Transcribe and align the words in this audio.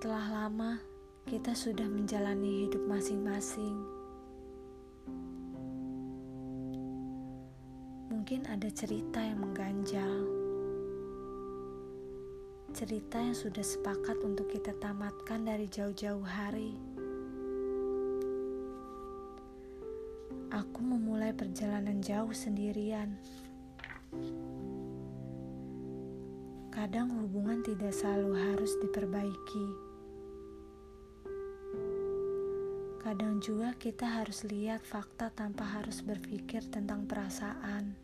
Setelah 0.00 0.48
lama, 0.48 0.80
kita 1.28 1.52
sudah 1.52 1.84
menjalani 1.84 2.64
hidup 2.64 2.80
masing-masing. 2.88 3.76
Mungkin 8.08 8.48
ada 8.48 8.64
cerita 8.72 9.20
yang 9.20 9.44
mengganjal, 9.44 10.24
cerita 12.72 13.20
yang 13.20 13.36
sudah 13.36 13.60
sepakat 13.60 14.16
untuk 14.24 14.48
kita 14.48 14.72
tamatkan 14.80 15.44
dari 15.44 15.68
jauh-jauh 15.68 16.24
hari. 16.24 16.80
Aku 20.48 20.80
memulai 20.80 21.36
perjalanan 21.36 22.00
jauh 22.00 22.32
sendirian. 22.32 23.20
Kadang 26.72 27.12
hubungan 27.20 27.60
tidak 27.60 27.92
selalu 27.92 28.32
harus 28.48 28.72
diperbaiki. 28.80 29.89
Kadang 33.10 33.42
juga 33.42 33.74
kita 33.74 34.06
harus 34.06 34.46
lihat 34.46 34.86
fakta 34.86 35.34
tanpa 35.34 35.66
harus 35.66 35.98
berpikir 35.98 36.62
tentang 36.70 37.10
perasaan. 37.10 37.98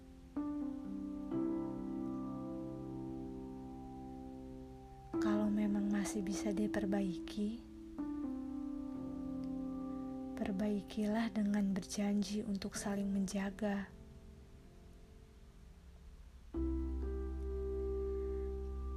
Kalau 5.15 5.46
memang 5.46 5.87
masih 5.95 6.27
bisa 6.27 6.51
diperbaiki, 6.51 7.62
perbaikilah 10.42 11.30
dengan 11.30 11.70
berjanji 11.70 12.43
untuk 12.43 12.74
saling 12.74 13.07
menjaga. 13.07 13.87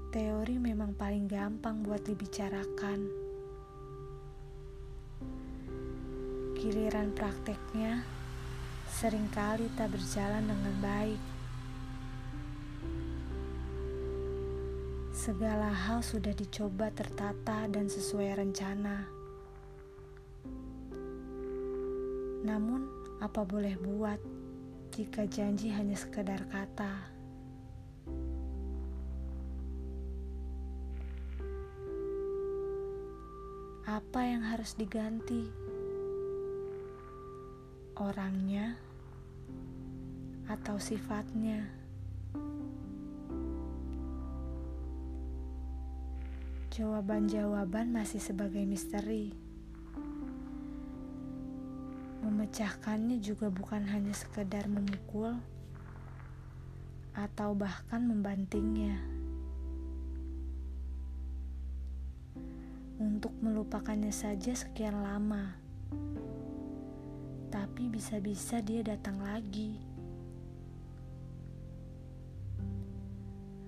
Teori 0.09 0.57
memang 0.57 0.97
paling 0.97 1.29
gampang 1.29 1.85
buat 1.85 2.01
dibicarakan. 2.01 3.28
Giliran 6.59 7.15
prakteknya 7.15 8.03
sering 8.91 9.31
kali 9.31 9.71
tak 9.79 9.95
berjalan 9.95 10.43
dengan 10.43 10.75
baik. 10.83 11.21
Segala 15.15 15.71
hal 15.71 16.03
sudah 16.03 16.35
dicoba 16.35 16.91
tertata 16.91 17.63
dan 17.71 17.87
sesuai 17.87 18.43
rencana. 18.43 19.07
Namun, 22.43 22.91
apa 23.23 23.47
boleh 23.47 23.79
buat 23.79 24.19
jika 24.91 25.31
janji 25.31 25.71
hanya 25.71 25.95
sekedar 25.95 26.43
kata? 26.51 26.91
Apa 33.87 34.19
yang 34.27 34.43
harus 34.43 34.75
diganti? 34.75 35.68
Orangnya 37.99 38.79
atau 40.47 40.79
sifatnya? 40.79 41.67
Jawaban-jawaban 46.71 47.91
masih 47.91 48.23
sebagai 48.23 48.63
misteri. 48.63 49.35
Memecahkannya 52.23 53.19
juga 53.19 53.51
bukan 53.51 53.83
hanya 53.91 54.15
sekedar 54.15 54.71
memukul 54.71 55.35
atau 57.11 57.51
bahkan 57.51 57.99
membantingnya. 57.99 59.19
untuk 62.99 63.31
melupakannya 63.39 64.11
saja 64.11 64.51
sekian 64.51 64.99
lama. 64.99 65.55
Tapi 67.49 67.89
bisa-bisa 67.89 68.61
dia 68.61 68.85
datang 68.85 69.17
lagi. 69.25 69.73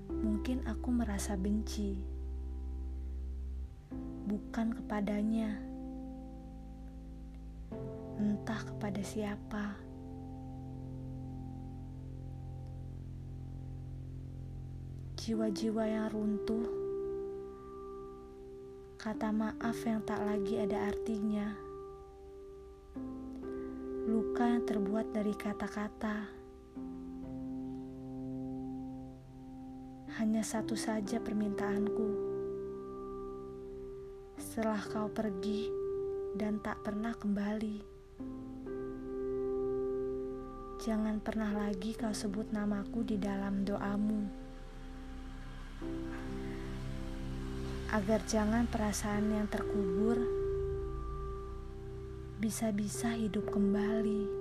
Mungkin 0.09 0.69
aku 0.69 0.93
merasa 0.93 1.33
benci. 1.33 1.97
Bukan 4.29 4.77
kepadanya. 4.77 5.57
Entah 8.21 8.61
kepada 8.61 9.01
siapa. 9.01 9.75
Jiwa-jiwa 15.21 15.83
yang 15.85 16.09
runtuh 16.09 16.81
kata 19.01 19.33
maaf 19.33 19.81
yang 19.81 20.05
tak 20.05 20.21
lagi 20.21 20.61
ada 20.61 20.93
artinya, 20.93 21.57
luka 24.11 24.43
yang 24.43 24.67
terbuat 24.67 25.15
dari 25.15 25.31
kata-kata. 25.31 26.27
Hanya 30.19 30.43
satu 30.43 30.75
saja 30.75 31.23
permintaanku. 31.23 32.09
Setelah 34.35 34.83
kau 34.83 35.07
pergi 35.07 35.71
dan 36.35 36.59
tak 36.59 36.83
pernah 36.83 37.15
kembali, 37.15 37.77
jangan 40.83 41.23
pernah 41.23 41.55
lagi 41.55 41.95
kau 41.95 42.11
sebut 42.11 42.51
namaku 42.51 43.07
di 43.07 43.15
dalam 43.15 43.63
doamu. 43.63 44.43
agar 47.91 48.23
jangan 48.23 48.71
perasaan 48.71 49.35
yang 49.35 49.51
terkubur 49.51 50.40
bisa-bisa 52.41 53.13
hidup 53.13 53.53
kembali. 53.53 54.40